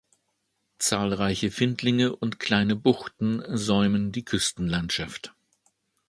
[0.79, 5.31] Zahlreiche Findlinge und kleine Buchten säumen die Küstenlandschaft.